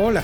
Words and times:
Hola, 0.00 0.22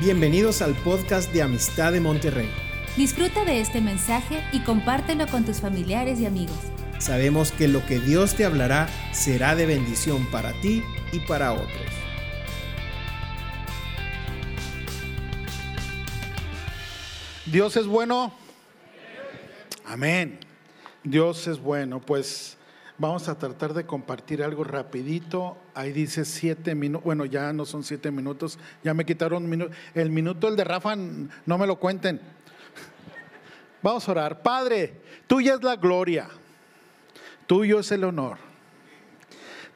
bienvenidos 0.00 0.62
al 0.62 0.74
podcast 0.74 1.32
de 1.32 1.40
Amistad 1.40 1.92
de 1.92 2.00
Monterrey. 2.00 2.50
Disfruta 2.96 3.44
de 3.44 3.60
este 3.60 3.80
mensaje 3.80 4.42
y 4.50 4.64
compártelo 4.64 5.28
con 5.28 5.44
tus 5.44 5.60
familiares 5.60 6.18
y 6.18 6.26
amigos. 6.26 6.56
Sabemos 6.98 7.52
que 7.52 7.68
lo 7.68 7.86
que 7.86 8.00
Dios 8.00 8.34
te 8.34 8.44
hablará 8.44 8.88
será 9.12 9.54
de 9.54 9.64
bendición 9.64 10.26
para 10.32 10.60
ti 10.60 10.82
y 11.12 11.20
para 11.20 11.52
otros. 11.52 11.70
Dios 17.44 17.76
es 17.76 17.86
bueno. 17.86 18.34
Amén. 19.84 20.40
Dios 21.04 21.46
es 21.46 21.60
bueno. 21.60 22.00
Pues 22.00 22.56
vamos 22.98 23.28
a 23.28 23.38
tratar 23.38 23.74
de 23.74 23.84
compartir 23.84 24.42
algo 24.42 24.64
rapidito. 24.64 25.56
Ahí 25.74 25.92
dice 25.92 26.24
siete 26.24 26.74
minutos. 26.74 27.04
Bueno, 27.04 27.24
ya 27.24 27.52
no 27.52 27.64
son 27.64 27.84
siete 27.84 28.10
minutos. 28.10 28.58
Ya 28.82 28.94
me 28.94 29.04
quitaron 29.04 29.44
un 29.44 29.50
minuto. 29.50 29.72
El 29.94 30.10
minuto, 30.10 30.48
el 30.48 30.56
de 30.56 30.64
Rafa, 30.64 30.96
no 30.96 31.58
me 31.58 31.66
lo 31.66 31.76
cuenten. 31.76 32.20
Vamos 33.82 34.08
a 34.08 34.12
orar. 34.12 34.42
Padre, 34.42 35.00
tuya 35.26 35.54
es 35.54 35.62
la 35.62 35.76
gloria. 35.76 36.28
Tuyo 37.46 37.80
es 37.80 37.92
el 37.92 38.04
honor. 38.04 38.38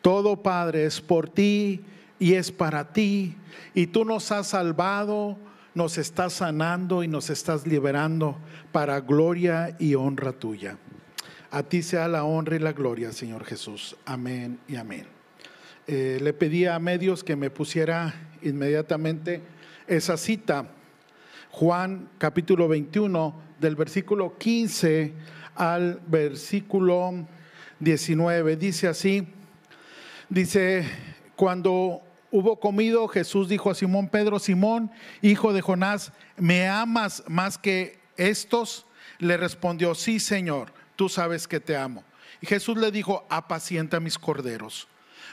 Todo, 0.02 0.42
Padre, 0.42 0.87
es 0.87 1.00
por 1.00 1.28
ti 1.28 1.84
y 2.19 2.34
es 2.34 2.50
para 2.50 2.92
ti. 2.92 3.37
Y 3.75 3.89
tú 3.89 4.05
nos 4.05 4.33
has 4.33 4.48
salvado, 4.48 5.37
nos 5.75 5.98
estás 5.98 6.33
sanando 6.33 7.02
y 7.02 7.09
nos 7.09 7.30
estás 7.30 7.66
liberando 7.66 8.37
para 8.73 9.00
gloria 9.00 9.77
y 9.78 9.95
honra 9.95 10.33
tuya. 10.33 10.78
A 11.52 11.64
ti 11.64 11.82
sea 11.82 12.06
la 12.06 12.22
honra 12.22 12.54
y 12.54 12.60
la 12.60 12.72
gloria, 12.72 13.10
Señor 13.10 13.45
Jesús. 13.45 13.96
Amén 14.04 14.60
y 14.68 14.77
amén. 14.77 15.06
Eh, 15.88 16.20
le 16.22 16.32
pedí 16.32 16.66
a 16.66 16.78
medios 16.78 17.24
que 17.24 17.34
me 17.34 17.50
pusiera 17.50 18.14
inmediatamente 18.41 19.42
esa 19.88 20.16
cita. 20.16 20.68
Juan 21.50 22.08
capítulo 22.19 22.69
21, 22.69 23.34
del 23.58 23.75
versículo 23.75 24.38
15 24.38 25.12
al 25.56 26.00
versículo 26.06 27.27
19. 27.80 28.55
Dice 28.55 28.86
así, 28.86 29.27
dice, 30.28 30.88
cuando 31.34 32.00
hubo 32.30 32.60
comido, 32.60 33.08
Jesús 33.08 33.48
dijo 33.48 33.70
a 33.70 33.75
Simón 33.75 34.08
Pedro, 34.08 34.38
Simón, 34.38 34.92
hijo 35.20 35.53
de 35.53 35.62
Jonás, 35.62 36.12
¿me 36.36 36.69
amas 36.69 37.25
más 37.27 37.58
que 37.58 37.98
estos? 38.16 38.86
Le 39.19 39.36
respondió, 39.36 39.97
sí, 39.97 40.20
Señor, 40.20 40.72
tú 41.01 41.09
sabes 41.09 41.48
que 41.48 41.61
te 41.61 41.79
amo. 41.79 42.05
Y 42.43 42.47
Jesús 42.47 42.77
le 42.77 42.91
dijo, 42.91 43.27
apacienta 43.31 44.01
mis 44.01 44.19
corderos. 44.19 44.87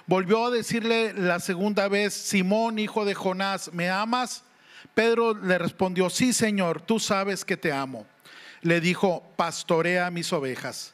Volvió 0.06 0.46
a 0.46 0.50
decirle 0.50 1.12
la 1.14 1.42
segunda 1.42 1.90
vez, 1.90 2.14
Simón, 2.14 2.80
hijo 2.80 3.04
de 3.04 3.14
Jonás, 3.14 3.74
¿me 3.74 3.90
amas? 3.90 4.46
Pedro 4.94 5.34
le 5.34 5.58
respondió, 5.58 6.10
sí, 6.10 6.32
Señor, 6.32 6.80
tú 6.80 7.02
sabes 7.02 7.44
que 7.44 7.58
te 7.58 7.74
amo. 7.74 8.06
Le 8.62 8.80
dijo, 8.80 9.30
pastorea 9.36 10.10
mis 10.10 10.32
ovejas. 10.32 10.94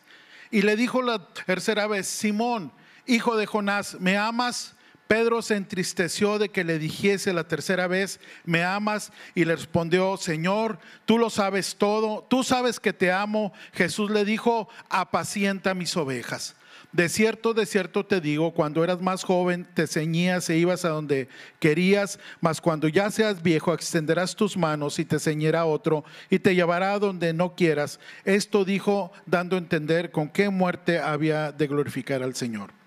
Y 0.49 0.63
le 0.63 0.75
dijo 0.75 1.03
la 1.03 1.23
tercera 1.45 1.85
vez, 1.85 2.07
Simón, 2.07 2.71
hijo 3.05 3.37
de 3.37 3.45
Jonás, 3.45 3.97
¿me 3.99 4.17
amas? 4.17 4.73
Pedro 5.13 5.43
se 5.43 5.55
entristeció 5.55 6.39
de 6.39 6.49
que 6.49 6.63
le 6.63 6.79
dijese 6.79 7.33
la 7.33 7.47
tercera 7.47 7.85
vez, 7.85 8.19
¿me 8.45 8.63
amas? 8.63 9.11
Y 9.35 9.45
le 9.45 9.55
respondió, 9.55 10.17
Señor, 10.17 10.79
tú 11.05 11.19
lo 11.19 11.29
sabes 11.29 11.75
todo, 11.75 12.25
tú 12.27 12.43
sabes 12.43 12.79
que 12.79 12.93
te 12.93 13.11
amo. 13.11 13.53
Jesús 13.73 14.09
le 14.09 14.25
dijo, 14.25 14.69
apacienta 14.89 15.75
mis 15.75 15.95
ovejas. 15.95 16.55
De 16.91 17.09
cierto, 17.09 17.53
de 17.53 17.67
cierto 17.67 18.07
te 18.07 18.21
digo, 18.21 18.55
cuando 18.55 18.83
eras 18.83 19.01
más 19.01 19.23
joven 19.23 19.67
te 19.75 19.85
ceñías 19.85 20.49
e 20.49 20.57
ibas 20.57 20.83
a 20.83 20.89
donde 20.89 21.29
querías, 21.59 22.17
mas 22.41 22.59
cuando 22.59 22.87
ya 22.87 23.11
seas 23.11 23.43
viejo 23.43 23.71
extenderás 23.71 24.35
tus 24.35 24.57
manos 24.57 24.97
y 24.97 25.05
te 25.05 25.19
ceñirá 25.19 25.65
otro 25.65 26.03
y 26.31 26.39
te 26.39 26.55
llevará 26.55 26.91
a 26.91 26.97
donde 26.97 27.33
no 27.33 27.53
quieras. 27.53 27.99
Esto 28.25 28.65
dijo 28.65 29.11
dando 29.27 29.57
a 29.57 29.59
entender 29.59 30.09
con 30.09 30.27
qué 30.27 30.49
muerte 30.49 30.97
había 30.97 31.51
de 31.51 31.67
glorificar 31.67 32.23
al 32.23 32.33
Señor. 32.33 32.82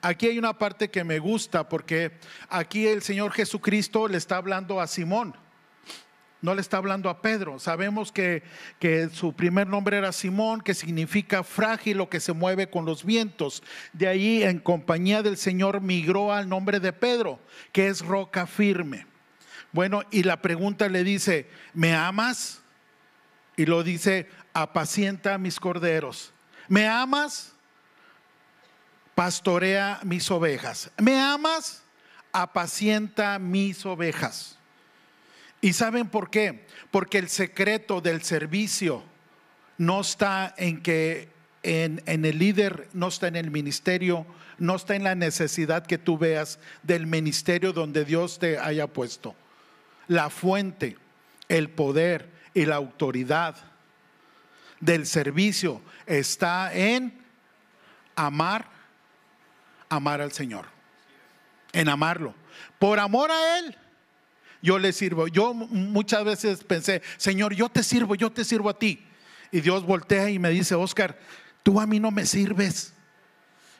Aquí 0.00 0.26
hay 0.26 0.38
una 0.38 0.56
parte 0.58 0.90
que 0.90 1.04
me 1.04 1.18
gusta 1.18 1.68
porque 1.68 2.12
aquí 2.48 2.86
el 2.86 3.02
Señor 3.02 3.32
Jesucristo 3.32 4.08
le 4.08 4.18
está 4.18 4.36
hablando 4.36 4.80
a 4.80 4.86
Simón 4.86 5.34
no 6.40 6.54
le 6.54 6.60
está 6.60 6.76
hablando 6.76 7.10
a 7.10 7.20
Pedro. 7.20 7.58
Sabemos 7.58 8.12
que, 8.12 8.42
que, 8.78 9.08
su 9.08 9.32
primer 9.32 9.66
nombre 9.66 9.98
era 9.98 10.12
Simón, 10.12 10.60
que 10.60 10.74
significa 10.74 11.42
frágil 11.42 12.00
o 12.00 12.08
que 12.08 12.20
se 12.20 12.32
mueve 12.32 12.70
con 12.70 12.84
los 12.84 13.04
vientos. 13.04 13.62
De 13.92 14.06
ahí, 14.06 14.42
en 14.42 14.60
compañía 14.60 15.22
del 15.22 15.36
Señor, 15.36 15.80
migró 15.80 16.32
al 16.32 16.48
nombre 16.48 16.80
de 16.80 16.92
Pedro, 16.92 17.40
que 17.72 17.88
es 17.88 18.04
roca 18.04 18.46
firme. 18.46 19.06
Bueno, 19.72 20.02
y 20.10 20.22
la 20.22 20.40
pregunta 20.40 20.88
le 20.88 21.04
dice, 21.04 21.48
¿me 21.74 21.94
amas? 21.94 22.62
Y 23.56 23.66
lo 23.66 23.82
dice, 23.82 24.28
apacienta 24.54 25.36
mis 25.38 25.58
corderos. 25.58 26.32
¿Me 26.68 26.86
amas? 26.86 27.54
Pastorea 29.18 29.98
mis 30.04 30.30
ovejas. 30.30 30.92
¿Me 30.96 31.18
amas? 31.18 31.82
Apacienta 32.30 33.40
mis 33.40 33.84
ovejas. 33.84 34.56
¿Y 35.60 35.72
saben 35.72 36.08
por 36.08 36.30
qué? 36.30 36.64
Porque 36.92 37.18
el 37.18 37.28
secreto 37.28 38.00
del 38.00 38.22
servicio 38.22 39.02
no 39.76 40.02
está 40.02 40.54
en 40.56 40.80
que 40.82 41.30
en, 41.64 42.00
el 42.06 42.38
líder, 42.38 42.88
no 42.92 43.08
está 43.08 43.26
en 43.26 43.34
el 43.34 43.50
ministerio, 43.50 44.24
no 44.56 44.76
está 44.76 44.94
en 44.94 45.02
la 45.02 45.16
necesidad 45.16 45.84
que 45.84 45.98
tú 45.98 46.16
veas 46.16 46.60
del 46.84 47.08
ministerio 47.08 47.72
donde 47.72 48.04
Dios 48.04 48.38
te 48.38 48.56
haya 48.56 48.86
puesto. 48.86 49.34
La 50.06 50.30
fuente, 50.30 50.96
el 51.48 51.70
poder 51.70 52.30
y 52.54 52.66
la 52.66 52.76
autoridad 52.76 53.56
del 54.78 55.06
servicio 55.06 55.82
está 56.06 56.72
en 56.72 57.20
amar, 58.14 58.77
amar 59.88 60.20
al 60.20 60.32
Señor, 60.32 60.66
en 61.72 61.88
amarlo. 61.88 62.34
Por 62.78 62.98
amor 62.98 63.30
a 63.30 63.58
Él 63.58 63.76
yo 64.62 64.78
le 64.78 64.92
sirvo. 64.92 65.28
Yo 65.28 65.54
muchas 65.54 66.24
veces 66.24 66.64
pensé, 66.64 67.02
Señor, 67.16 67.54
yo 67.54 67.68
te 67.68 67.82
sirvo, 67.82 68.14
yo 68.14 68.30
te 68.30 68.44
sirvo 68.44 68.68
a 68.68 68.78
ti. 68.78 69.04
Y 69.50 69.60
Dios 69.60 69.84
voltea 69.84 70.30
y 70.30 70.38
me 70.38 70.50
dice, 70.50 70.74
Oscar, 70.74 71.18
tú 71.62 71.80
a 71.80 71.86
mí 71.86 72.00
no 72.00 72.10
me 72.10 72.26
sirves. 72.26 72.92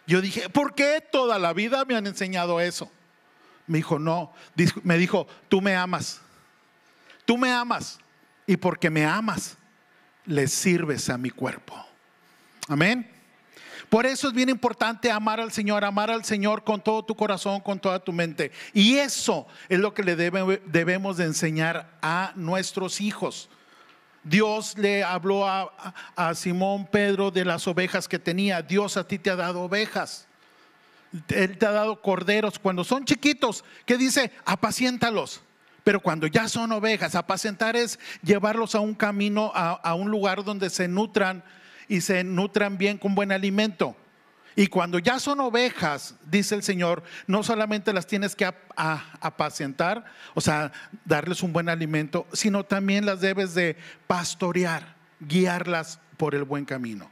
Yo 0.06 0.20
dije, 0.20 0.48
¿por 0.48 0.74
qué 0.74 1.04
toda 1.12 1.38
la 1.38 1.52
vida 1.52 1.84
me 1.84 1.94
han 1.94 2.06
enseñado 2.06 2.60
eso? 2.60 2.90
Me 3.66 3.78
dijo, 3.78 3.98
no, 3.98 4.32
me 4.82 4.96
dijo, 4.96 5.26
tú 5.48 5.60
me 5.60 5.76
amas. 5.76 6.20
Tú 7.26 7.36
me 7.36 7.52
amas. 7.52 7.98
Y 8.46 8.56
porque 8.56 8.88
me 8.88 9.04
amas, 9.04 9.58
le 10.24 10.48
sirves 10.48 11.10
a 11.10 11.18
mi 11.18 11.28
cuerpo. 11.28 11.74
Amén. 12.66 13.17
Por 13.88 14.04
eso 14.04 14.28
es 14.28 14.34
bien 14.34 14.50
importante 14.50 15.10
amar 15.10 15.40
al 15.40 15.50
Señor, 15.50 15.84
amar 15.84 16.10
al 16.10 16.24
Señor 16.24 16.62
con 16.62 16.80
todo 16.80 17.02
tu 17.04 17.14
corazón, 17.14 17.60
con 17.60 17.80
toda 17.80 17.98
tu 18.00 18.12
mente. 18.12 18.52
Y 18.74 18.96
eso 18.96 19.46
es 19.68 19.78
lo 19.78 19.94
que 19.94 20.02
le 20.02 20.14
debemos 20.14 21.16
de 21.16 21.24
enseñar 21.24 21.90
a 22.02 22.32
nuestros 22.36 23.00
hijos. 23.00 23.48
Dios 24.24 24.76
le 24.76 25.04
habló 25.04 25.48
a, 25.48 26.34
Simón 26.34 26.86
Pedro 26.86 27.30
de 27.30 27.46
las 27.46 27.66
ovejas 27.66 28.08
que 28.08 28.18
tenía. 28.18 28.60
Dios 28.60 28.98
a 28.98 29.06
ti 29.06 29.18
te 29.18 29.30
ha 29.30 29.36
dado 29.36 29.62
ovejas. 29.62 30.26
Él 31.28 31.56
te 31.56 31.64
ha 31.64 31.72
dado 31.72 32.02
corderos. 32.02 32.58
Cuando 32.58 32.84
son 32.84 33.06
chiquitos, 33.06 33.64
¿qué 33.86 33.96
dice? 33.96 34.32
Apaciéntalos. 34.44 35.40
Pero 35.82 36.00
cuando 36.00 36.26
ya 36.26 36.48
son 36.48 36.72
ovejas, 36.72 37.14
apacentar 37.14 37.74
es 37.74 37.98
llevarlos 38.22 38.74
a 38.74 38.80
un 38.80 38.94
camino, 38.94 39.50
a 39.54 39.94
un 39.94 40.10
lugar 40.10 40.44
donde 40.44 40.68
se 40.68 40.86
nutran 40.88 41.42
y 41.88 42.00
se 42.00 42.22
nutran 42.24 42.78
bien 42.78 42.98
con 42.98 43.14
buen 43.14 43.32
alimento. 43.32 43.96
Y 44.58 44.66
cuando 44.66 44.98
ya 44.98 45.20
son 45.20 45.38
ovejas, 45.38 46.16
dice 46.28 46.56
el 46.56 46.64
Señor, 46.64 47.04
no 47.28 47.44
solamente 47.44 47.92
las 47.92 48.08
tienes 48.08 48.34
que 48.34 48.52
apacentar, 48.74 50.04
o 50.34 50.40
sea, 50.40 50.72
darles 51.04 51.44
un 51.44 51.52
buen 51.52 51.68
alimento, 51.68 52.26
sino 52.32 52.64
también 52.64 53.06
las 53.06 53.20
debes 53.20 53.54
de 53.54 53.76
pastorear, 54.08 54.96
guiarlas 55.20 56.00
por 56.16 56.34
el 56.34 56.42
buen 56.42 56.64
camino. 56.64 57.08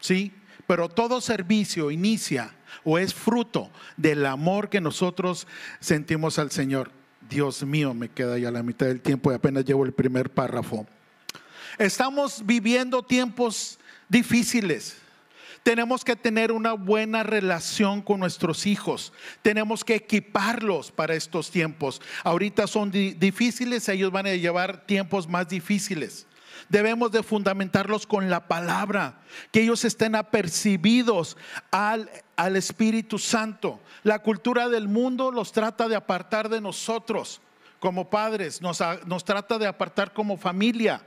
¿Sí? 0.00 0.34
Pero 0.66 0.88
todo 0.88 1.20
servicio 1.20 1.92
inicia 1.92 2.50
o 2.82 2.98
es 2.98 3.14
fruto 3.14 3.70
del 3.96 4.26
amor 4.26 4.68
que 4.68 4.80
nosotros 4.80 5.46
sentimos 5.78 6.40
al 6.40 6.50
Señor. 6.50 6.90
Dios 7.28 7.62
mío, 7.62 7.94
me 7.94 8.08
queda 8.08 8.36
ya 8.38 8.50
la 8.50 8.64
mitad 8.64 8.86
del 8.86 9.00
tiempo 9.00 9.30
y 9.30 9.36
apenas 9.36 9.64
llevo 9.64 9.84
el 9.84 9.92
primer 9.92 10.30
párrafo. 10.30 10.88
Estamos 11.78 12.44
viviendo 12.44 13.02
tiempos 13.02 13.78
difíciles. 14.08 14.96
Tenemos 15.62 16.04
que 16.04 16.16
tener 16.16 16.50
una 16.50 16.72
buena 16.72 17.22
relación 17.22 18.02
con 18.02 18.18
nuestros 18.20 18.66
hijos. 18.66 19.12
Tenemos 19.42 19.84
que 19.84 19.94
equiparlos 19.94 20.90
para 20.90 21.14
estos 21.14 21.50
tiempos. 21.50 22.02
Ahorita 22.24 22.66
son 22.66 22.90
difíciles, 22.90 23.88
ellos 23.88 24.10
van 24.10 24.26
a 24.26 24.34
llevar 24.34 24.86
tiempos 24.86 25.28
más 25.28 25.48
difíciles. 25.48 26.26
Debemos 26.68 27.12
de 27.12 27.22
fundamentarlos 27.22 28.06
con 28.06 28.28
la 28.28 28.48
palabra, 28.48 29.20
que 29.50 29.62
ellos 29.62 29.84
estén 29.84 30.14
apercibidos 30.14 31.36
al, 31.70 32.10
al 32.36 32.56
Espíritu 32.56 33.18
Santo. 33.18 33.80
La 34.02 34.20
cultura 34.20 34.68
del 34.68 34.88
mundo 34.88 35.30
los 35.30 35.52
trata 35.52 35.88
de 35.88 35.96
apartar 35.96 36.48
de 36.48 36.60
nosotros 36.60 37.40
como 37.78 38.10
padres, 38.10 38.62
nos, 38.62 38.80
nos 39.06 39.24
trata 39.24 39.58
de 39.58 39.66
apartar 39.66 40.12
como 40.12 40.36
familia. 40.36 41.02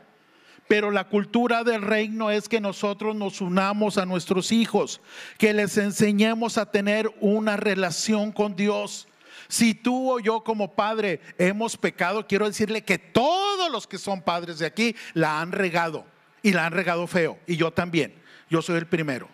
Pero 0.67 0.89
la 0.89 1.07
cultura 1.07 1.63
del 1.63 1.81
reino 1.81 2.31
es 2.31 2.49
que 2.49 2.59
nosotros 2.59 3.15
nos 3.15 3.39
unamos 3.39 3.97
a 3.97 4.05
nuestros 4.05 4.51
hijos, 4.51 4.99
que 5.37 5.53
les 5.53 5.77
enseñemos 5.77 6.57
a 6.57 6.71
tener 6.71 7.13
una 7.19 7.55
relación 7.55 8.31
con 8.31 8.55
Dios. 8.55 9.07
Si 9.47 9.75
tú 9.75 10.11
o 10.11 10.19
yo 10.19 10.43
como 10.43 10.73
padre 10.73 11.21
hemos 11.37 11.77
pecado, 11.77 12.25
quiero 12.27 12.47
decirle 12.47 12.83
que 12.83 12.97
todos 12.97 13.71
los 13.71 13.85
que 13.85 13.99
son 13.99 14.23
padres 14.23 14.57
de 14.57 14.65
aquí 14.65 14.95
la 15.13 15.39
han 15.39 15.51
regado 15.51 16.05
y 16.41 16.51
la 16.51 16.65
han 16.65 16.73
regado 16.73 17.05
feo. 17.05 17.37
Y 17.45 17.57
yo 17.57 17.71
también. 17.71 18.15
Yo 18.49 18.61
soy 18.61 18.77
el 18.77 18.87
primero. 18.87 19.29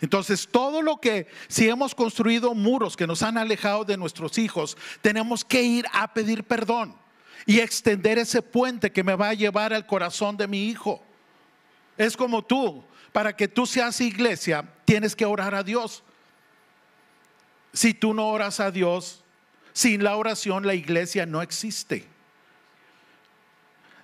Entonces, 0.00 0.48
todo 0.50 0.82
lo 0.82 0.96
que, 1.00 1.28
si 1.46 1.68
hemos 1.68 1.94
construido 1.94 2.54
muros 2.54 2.96
que 2.96 3.06
nos 3.06 3.22
han 3.22 3.38
alejado 3.38 3.84
de 3.84 3.96
nuestros 3.96 4.38
hijos, 4.38 4.76
tenemos 5.00 5.44
que 5.44 5.62
ir 5.62 5.86
a 5.92 6.12
pedir 6.12 6.42
perdón 6.42 6.96
y 7.46 7.60
extender 7.60 8.18
ese 8.18 8.42
puente 8.42 8.92
que 8.92 9.04
me 9.04 9.14
va 9.14 9.30
a 9.30 9.34
llevar 9.34 9.72
al 9.72 9.86
corazón 9.86 10.36
de 10.36 10.46
mi 10.46 10.68
hijo. 10.68 11.02
Es 11.96 12.16
como 12.16 12.42
tú, 12.42 12.84
para 13.12 13.34
que 13.36 13.48
tú 13.48 13.66
seas 13.66 14.00
iglesia, 14.00 14.64
tienes 14.84 15.14
que 15.14 15.26
orar 15.26 15.54
a 15.54 15.62
Dios. 15.62 16.02
Si 17.72 17.94
tú 17.94 18.14
no 18.14 18.28
oras 18.28 18.60
a 18.60 18.70
Dios, 18.70 19.22
sin 19.72 20.04
la 20.04 20.16
oración 20.16 20.66
la 20.66 20.74
iglesia 20.74 21.26
no 21.26 21.42
existe. 21.42 22.06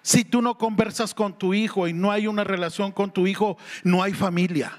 Si 0.03 0.25
tú 0.25 0.41
no 0.41 0.57
conversas 0.57 1.13
con 1.13 1.37
tu 1.37 1.53
hijo 1.53 1.87
y 1.87 1.93
no 1.93 2.11
hay 2.11 2.27
una 2.27 2.45
relación 2.45 2.93
con 2.93 3.11
tu 3.11 3.27
hijo, 3.27 3.59
no 3.85 4.03
hay 4.03 4.15
familia. 4.15 4.79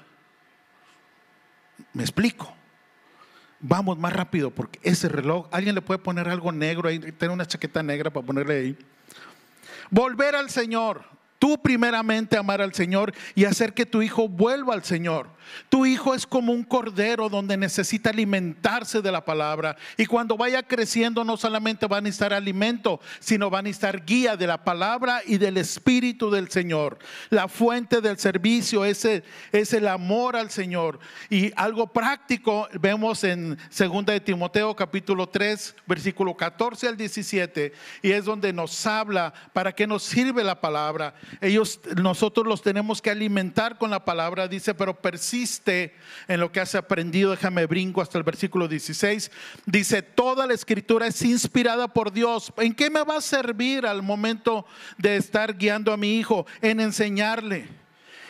¿Me 1.94 2.03
explico? 2.03 2.55
Vamos 3.61 3.97
más 3.97 4.13
rápido 4.13 4.51
porque 4.51 4.79
ese 4.83 5.09
reloj, 5.09 5.47
alguien 5.51 5.75
le 5.75 5.81
puede 5.81 6.00
poner 6.00 6.29
algo 6.29 6.51
negro 6.51 6.88
ahí, 6.88 7.00
tener 7.00 7.31
una 7.31 7.45
chaqueta 7.45 7.83
negra 7.83 8.09
para 8.09 8.25
ponerle 8.25 8.57
ahí. 8.57 8.77
Volver 9.89 10.35
al 10.35 10.50
Señor. 10.50 11.03
Tú 11.39 11.57
primeramente 11.62 12.38
amar 12.38 12.62
al 12.62 12.74
Señor 12.74 13.13
y 13.33 13.45
hacer 13.45 13.74
que 13.74 13.86
tu 13.86 14.01
hijo 14.01 14.27
vuelva 14.27 14.74
al 14.74 14.83
Señor. 14.83 15.39
Tu 15.69 15.86
hijo 15.86 16.13
es 16.13 16.25
como 16.27 16.53
un 16.53 16.63
cordero 16.63 17.30
donde 17.30 17.57
necesita 17.57 18.09
alimentarse 18.09 19.01
de 19.01 19.12
la 19.12 19.24
palabra. 19.25 19.77
Y 19.97 20.06
cuando 20.06 20.38
vaya 20.38 20.63
creciendo 20.63 21.24
no 21.24 21.38
solamente 21.38 21.88
va 21.88 21.97
a 21.97 22.01
necesitar 22.01 22.33
alimento, 22.33 23.00
sino 23.19 23.50
va 23.50 23.59
a 23.59 23.62
necesitar 23.62 24.06
guía 24.06 24.36
de 24.36 24.47
la 24.47 24.63
palabra 24.63 25.21
y 25.25 25.38
del 25.38 25.57
Espíritu 25.57 26.30
del 26.30 26.50
Señor. 26.50 27.00
La 27.30 27.47
fuente 27.47 28.01
del 28.01 28.18
servicio 28.18 28.86
es 28.86 29.06
el, 29.06 29.88
amor 29.88 30.36
al 30.36 30.50
Señor. 30.50 31.00
Y 31.30 31.51
algo 31.56 31.88
práctico 31.88 32.68
vemos 32.80 33.24
en 33.24 33.57
2 33.77 34.06
de 34.06 34.19
Timoteo 34.19 34.75
capítulo 34.75 35.30
3, 35.30 35.75
versículo 35.88 36.36
14 36.36 36.88
al 36.88 36.97
17. 36.97 37.74
Y 38.01 38.12
es 38.12 38.25
donde 38.25 38.53
nos 38.53 38.86
habla 38.86 39.33
para 39.53 39.71
qué 39.71 39.88
nos 39.88 40.03
sirve 40.03 40.44
la 40.44 40.59
palabra. 40.59 41.15
Ellos, 41.41 41.79
nosotros 41.95 42.45
los 42.45 42.61
tenemos 42.61 43.01
que 43.01 43.09
alimentar 43.09 43.77
con 43.77 43.89
la 43.89 44.05
palabra. 44.05 44.47
Dice, 44.47 44.73
pero 44.73 44.99
persiste 44.99 45.93
en 46.27 46.39
lo 46.39 46.51
que 46.51 46.59
has 46.59 46.75
aprendido. 46.75 47.31
Déjame 47.31 47.65
brinco 47.65 48.01
hasta 48.01 48.17
el 48.17 48.23
versículo 48.23 48.67
16. 48.67 49.31
Dice, 49.65 50.01
toda 50.01 50.47
la 50.47 50.53
escritura 50.53 51.07
es 51.07 51.21
inspirada 51.21 51.87
por 51.87 52.11
Dios. 52.11 52.53
¿En 52.57 52.73
qué 52.73 52.89
me 52.89 53.03
va 53.03 53.17
a 53.17 53.21
servir 53.21 53.85
al 53.85 54.01
momento 54.01 54.65
de 54.97 55.17
estar 55.17 55.57
guiando 55.57 55.93
a 55.93 55.97
mi 55.97 56.17
hijo? 56.17 56.45
En 56.61 56.79
enseñarle 56.79 57.78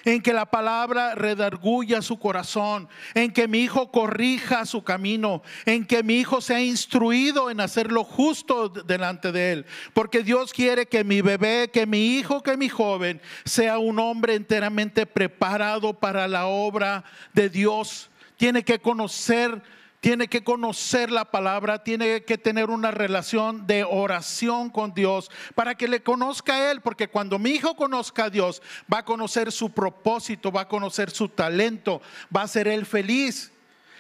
en 0.06 0.22
que 0.22 0.34
la 0.34 0.46
palabra 0.46 1.16
redarguya 1.16 2.02
su 2.02 2.20
corazón, 2.20 2.88
en 3.14 3.32
que 3.32 3.48
mi 3.48 3.60
hijo 3.60 3.92
corrija 3.92 4.66
su 4.66 4.84
camino, 4.84 5.42
en 5.66 5.86
que 5.86 6.04
mi 6.04 6.20
hijo 6.20 6.42
sea 6.42 6.62
instruido 6.62 7.50
en 7.50 7.62
hacer 7.62 7.92
lo 7.92 8.04
justo 8.04 8.70
delante 8.70 9.32
de 9.32 9.52
él. 9.54 9.66
Porque 9.94 10.24
Dios 10.24 10.54
quiere 10.54 10.88
que 10.88 11.04
mi 11.04 11.22
bebé, 11.22 11.70
que 11.72 11.86
mi 11.86 12.18
hijo, 12.18 12.42
que 12.44 12.58
mi 12.58 12.70
joven 12.70 13.22
sea 13.46 13.78
un 13.78 14.00
hombre 14.00 14.36
enteramente 14.36 15.06
preparado 15.06 15.94
para 15.94 16.28
la 16.28 16.48
obra 16.48 17.04
de 17.34 17.50
Dios. 17.50 18.10
Tiene 18.38 18.64
que 18.64 18.80
conocer 18.80 19.62
tiene 20.00 20.28
que 20.28 20.44
conocer 20.44 21.12
la 21.12 21.26
palabra, 21.26 21.84
tiene 21.84 22.24
que 22.24 22.38
tener 22.38 22.70
una 22.70 22.92
relación 22.92 23.68
de 23.68 23.84
oración 23.84 24.70
con 24.70 24.94
Dios 24.94 25.30
para 25.56 25.76
que 25.76 25.88
le 25.88 26.02
conozca 26.02 26.54
a 26.54 26.72
Él, 26.72 26.82
porque 26.82 27.10
cuando 27.10 27.38
mi 27.38 27.52
hijo 27.52 27.76
conozca 27.76 28.26
a 28.26 28.30
Dios, 28.30 28.62
va 28.92 29.00
a 29.00 29.06
conocer 29.06 29.52
su 29.52 29.72
propósito, 29.72 30.52
va 30.52 30.62
a 30.62 30.68
conocer 30.68 31.12
su 31.12 31.28
talento, 31.28 32.02
va 32.36 32.44
a 32.44 32.48
ser 32.48 32.68
Él 32.68 32.86
feliz. 32.86 33.52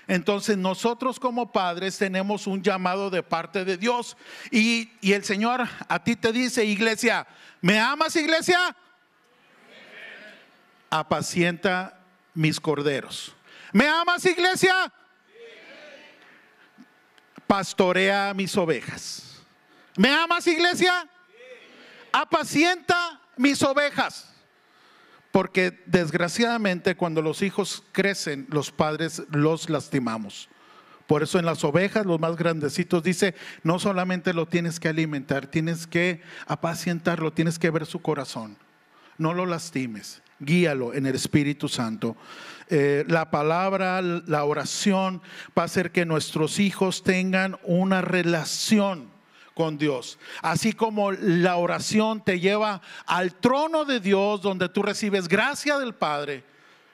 Entonces 0.07 0.57
nosotros 0.57 1.19
como 1.19 1.51
padres 1.51 1.97
tenemos 1.97 2.47
un 2.47 2.63
llamado 2.63 3.09
de 3.09 3.21
parte 3.21 3.63
de 3.63 3.77
Dios 3.77 4.17
y, 4.51 4.91
y 5.01 5.13
el 5.13 5.23
Señor 5.23 5.67
a 5.87 6.03
ti 6.03 6.15
te 6.15 6.31
dice, 6.31 6.65
iglesia, 6.65 7.27
¿me 7.61 7.77
amas 7.77 8.15
iglesia? 8.15 8.75
Apacienta 10.89 11.99
mis 12.33 12.59
corderos. 12.59 13.35
¿Me 13.71 13.87
amas 13.87 14.25
iglesia? 14.25 14.91
Pastorea 17.49 18.31
mis 18.35 18.55
ovejas. 18.55 19.41
¿Me 19.97 20.11
amas, 20.11 20.45
iglesia? 20.45 21.09
Apacienta 22.11 23.19
mis 23.37 23.63
ovejas. 23.63 24.31
Porque 25.31 25.81
desgraciadamente 25.87 26.95
cuando 26.95 27.23
los 27.23 27.41
hijos 27.41 27.83
crecen, 27.91 28.45
los 28.51 28.71
padres 28.71 29.23
los 29.31 29.67
lastimamos. 29.67 30.47
Por 31.07 31.23
eso 31.23 31.39
en 31.39 31.45
las 31.45 31.63
ovejas, 31.63 32.05
los 32.05 32.19
más 32.19 32.35
grandecitos, 32.35 33.01
dice, 33.01 33.33
no 33.63 33.79
solamente 33.79 34.31
lo 34.31 34.47
tienes 34.47 34.79
que 34.79 34.89
alimentar, 34.89 35.47
tienes 35.47 35.87
que 35.87 36.21
apacientarlo, 36.45 37.33
tienes 37.33 37.57
que 37.57 37.71
ver 37.71 37.87
su 37.87 37.99
corazón. 37.99 38.57
No 39.17 39.33
lo 39.33 39.47
lastimes, 39.47 40.21
guíalo 40.39 40.93
en 40.93 41.05
el 41.05 41.15
Espíritu 41.15 41.67
Santo. 41.67 42.15
Eh, 42.69 43.03
la 43.07 43.31
palabra, 43.31 44.01
la 44.01 44.43
oración 44.43 45.21
va 45.57 45.63
a 45.63 45.65
hacer 45.65 45.91
que 45.91 46.05
nuestros 46.05 46.59
hijos 46.59 47.03
tengan 47.03 47.57
una 47.63 48.01
relación 48.01 49.09
con 49.53 49.77
Dios. 49.77 50.19
Así 50.41 50.73
como 50.73 51.11
la 51.11 51.57
oración 51.57 52.23
te 52.23 52.39
lleva 52.39 52.81
al 53.05 53.33
trono 53.35 53.85
de 53.85 53.99
Dios 53.99 54.41
donde 54.41 54.69
tú 54.69 54.83
recibes 54.83 55.27
gracia 55.27 55.77
del 55.79 55.95
Padre, 55.95 56.43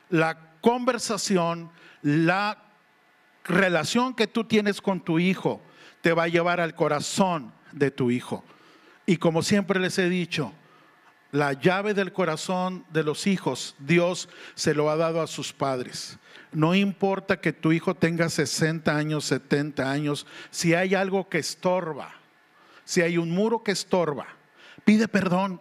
la 0.09 0.53
conversación, 0.61 1.69
la 2.01 2.63
relación 3.43 4.15
que 4.15 4.27
tú 4.27 4.45
tienes 4.45 4.81
con 4.81 4.99
tu 4.99 5.19
hijo 5.19 5.61
te 6.01 6.13
va 6.13 6.23
a 6.23 6.27
llevar 6.27 6.59
al 6.59 6.73
corazón 6.73 7.51
de 7.71 7.91
tu 7.91 8.11
hijo. 8.11 8.43
Y 9.05 9.17
como 9.17 9.43
siempre 9.43 9.79
les 9.79 9.97
he 9.99 10.09
dicho, 10.09 10.53
la 11.35 11.51
llave 11.51 11.93
del 11.93 12.13
corazón 12.13 12.85
de 12.91 13.03
los 13.03 13.27
hijos, 13.27 13.75
Dios 13.77 14.29
se 14.55 14.73
lo 14.73 14.89
ha 14.89 14.95
dado 14.95 15.21
a 15.21 15.27
sus 15.27 15.51
padres. 15.51 16.17
No 16.53 16.73
importa 16.73 17.41
que 17.41 17.51
tu 17.51 17.73
hijo 17.73 17.93
tenga 17.93 18.29
60 18.29 18.95
años, 18.95 19.25
70 19.25 19.91
años, 19.91 20.25
si 20.49 20.73
hay 20.73 20.95
algo 20.95 21.27
que 21.27 21.39
estorba, 21.39 22.15
si 22.85 23.01
hay 23.01 23.17
un 23.17 23.31
muro 23.31 23.63
que 23.63 23.73
estorba, 23.73 24.27
pide 24.85 25.09
perdón 25.09 25.59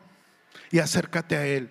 y 0.71 0.79
acércate 0.79 1.37
a 1.37 1.45
Él. 1.45 1.71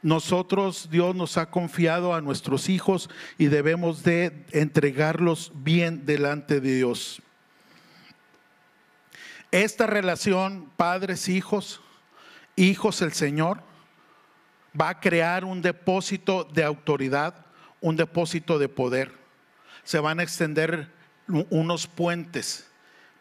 Nosotros, 0.00 0.88
Dios 0.88 1.16
nos 1.16 1.38
ha 1.38 1.50
confiado 1.50 2.14
a 2.14 2.20
nuestros 2.20 2.68
hijos 2.68 3.10
y 3.36 3.46
debemos 3.46 4.04
de 4.04 4.46
entregarlos 4.52 5.50
bien 5.56 6.06
delante 6.06 6.60
de 6.60 6.76
Dios. 6.76 7.20
Esta 9.50 9.88
relación, 9.88 10.70
padres-hijos, 10.76 11.80
hijos 11.80 11.87
el 12.58 13.12
Señor, 13.12 13.62
va 14.78 14.90
a 14.90 15.00
crear 15.00 15.44
un 15.44 15.62
depósito 15.62 16.44
de 16.44 16.64
autoridad, 16.64 17.46
un 17.80 17.96
depósito 17.96 18.58
de 18.58 18.68
poder. 18.68 19.12
Se 19.84 19.98
van 20.00 20.20
a 20.20 20.22
extender 20.22 20.90
unos 21.50 21.86
puentes 21.86 22.68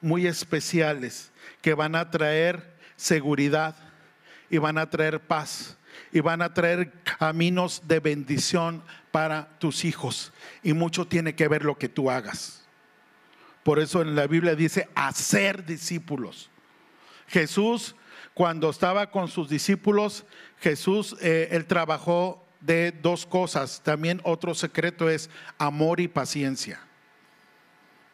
muy 0.01 0.27
especiales 0.27 1.31
que 1.61 1.73
van 1.73 1.95
a 1.95 2.09
traer 2.09 2.77
seguridad 2.95 3.75
y 4.49 4.57
van 4.57 4.77
a 4.77 4.89
traer 4.89 5.19
paz 5.19 5.77
y 6.11 6.19
van 6.19 6.41
a 6.41 6.53
traer 6.53 6.91
caminos 7.19 7.83
de 7.87 7.99
bendición 7.99 8.83
para 9.11 9.57
tus 9.59 9.85
hijos. 9.85 10.31
Y 10.63 10.73
mucho 10.73 11.05
tiene 11.07 11.35
que 11.35 11.47
ver 11.47 11.63
lo 11.63 11.77
que 11.77 11.89
tú 11.89 12.09
hagas. 12.09 12.65
Por 13.63 13.79
eso 13.79 14.01
en 14.01 14.15
la 14.15 14.27
Biblia 14.27 14.55
dice 14.55 14.87
hacer 14.95 15.65
discípulos. 15.65 16.49
Jesús 17.27 17.95
cuando 18.37 18.69
estaba 18.69 19.09
con 19.09 19.29
sus 19.29 19.49
discípulos, 19.49 20.23
Jesús, 20.59 21.17
eh, 21.21 21.63
trabajó 21.67 22.45
de 22.61 22.91
dos 22.91 23.25
cosas. 23.25 23.81
También 23.83 24.21
otro 24.23 24.53
secreto 24.53 25.09
es 25.09 25.31
amor 25.57 25.99
y 25.99 26.07
paciencia. 26.07 26.79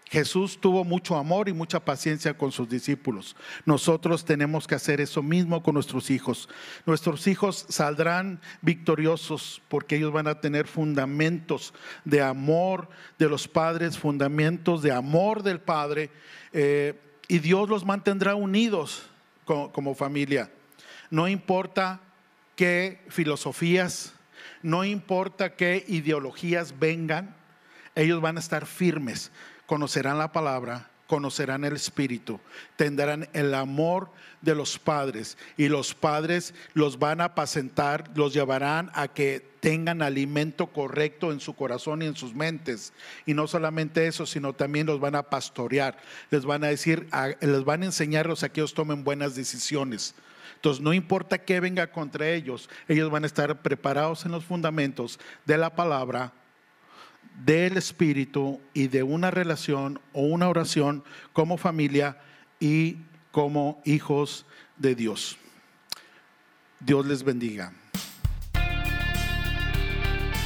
Jesús 0.09 0.61
tuvo 0.61 0.85
mucho 0.85 1.17
amor 1.17 1.49
y 1.49 1.53
mucha 1.53 1.83
paciencia 1.83 2.37
con 2.37 2.53
sus 2.53 2.69
discípulos. 2.69 3.35
Nosotros 3.65 4.23
tenemos 4.23 4.65
que 4.65 4.75
hacer 4.75 5.01
eso 5.01 5.21
mismo 5.21 5.61
con 5.61 5.73
nuestros 5.73 6.09
hijos. 6.09 6.47
Nuestros 6.85 7.27
hijos 7.27 7.65
saldrán 7.67 8.39
victoriosos 8.61 9.61
porque 9.67 9.97
ellos 9.97 10.13
van 10.13 10.27
a 10.27 10.39
tener 10.39 10.67
fundamentos 10.67 11.73
de 12.05 12.21
amor 12.21 12.87
de 13.19 13.27
los 13.27 13.49
padres, 13.49 13.97
fundamentos 13.97 14.83
de 14.83 14.93
amor 14.93 15.43
del 15.43 15.59
Padre. 15.59 16.11
Eh, 16.53 16.97
y 17.27 17.39
Dios 17.39 17.67
los 17.67 17.83
mantendrá 17.83 18.35
unidos 18.35 19.09
co- 19.45 19.71
como, 19.71 19.95
familia. 19.95 20.51
No 21.09 21.27
importa 21.27 21.99
qué 22.55 23.01
filosofías, 23.09 24.13
no 24.61 24.83
importa 24.83 25.55
qué 25.55 25.83
ideologías 25.87 26.79
vengan, 26.79 27.35
ellos 27.95 28.21
van 28.21 28.37
a 28.37 28.39
estar 28.39 28.65
firmes, 28.65 29.31
conocerán 29.65 30.17
la 30.17 30.31
palabra, 30.31 30.89
conocerán 31.13 31.63
el 31.63 31.75
Espíritu, 31.75 32.39
tendrán 32.75 33.29
el 33.33 33.53
amor 33.53 34.09
de 34.41 34.55
los 34.55 34.79
padres 34.79 35.37
y 35.57 35.67
los 35.67 35.93
padres 35.93 36.55
los 36.73 36.97
van 36.97 37.21
a 37.21 37.25
apacentar, 37.25 38.09
los 38.15 38.33
llevarán 38.33 38.89
a 38.95 39.07
que 39.07 39.45
tengan 39.59 40.01
alimento 40.01 40.73
correcto 40.73 41.31
en 41.31 41.39
su 41.39 41.53
corazón 41.53 42.01
y 42.01 42.07
en 42.07 42.15
sus 42.15 42.33
mentes. 42.33 42.93
Y 43.27 43.35
no 43.35 43.45
solamente 43.45 44.07
eso, 44.07 44.25
sino 44.25 44.53
también 44.53 44.87
los 44.87 44.99
van 44.99 45.13
a 45.13 45.29
pastorear, 45.29 45.99
les 46.31 46.45
van 46.45 46.63
a 46.63 46.69
decir, 46.69 47.07
les 47.41 47.63
van 47.63 47.83
a 47.83 47.85
enseñarlos 47.85 48.41
a 48.41 48.49
que 48.49 48.61
ellos 48.61 48.73
tomen 48.73 49.03
buenas 49.03 49.35
decisiones. 49.35 50.15
Entonces, 50.55 50.81
no 50.81 50.93
importa 50.93 51.37
qué 51.37 51.59
venga 51.59 51.91
contra 51.91 52.27
ellos, 52.27 52.71
ellos 52.87 53.11
van 53.11 53.23
a 53.23 53.27
estar 53.27 53.61
preparados 53.61 54.25
en 54.25 54.31
los 54.31 54.45
fundamentos 54.45 55.19
de 55.45 55.59
la 55.59 55.75
palabra, 55.75 56.33
del 57.45 57.77
Espíritu 57.77 58.61
y 58.73 58.87
de 58.87 59.03
una 59.03 59.31
relación 59.31 59.99
o 60.13 60.21
una 60.21 60.49
oración 60.49 61.03
como 61.33 61.57
familia 61.57 62.17
y 62.59 62.97
como 63.31 63.81
hijos 63.85 64.45
de 64.77 64.95
Dios. 64.95 65.37
Dios 66.79 67.05
les 67.05 67.23
bendiga. 67.23 67.73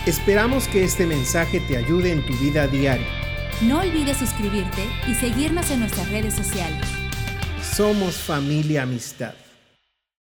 Esperamos 0.06 0.68
que 0.70 0.84
este 0.84 1.06
mensaje 1.06 1.60
te 1.68 1.76
ayude 1.76 2.14
en 2.14 2.26
tu 2.26 2.34
vida 2.38 2.68
diaria. 2.68 3.08
No 3.62 3.80
olvides 3.80 4.18
suscribirte 4.18 4.84
y 5.08 5.16
seguirnos 5.16 5.70
en 5.72 5.82
nuestras 5.82 6.10
redes 6.10 6.34
sociales. 6.34 6.88
Somos 7.62 8.16
familia 8.16 8.84
amistad. 8.84 9.34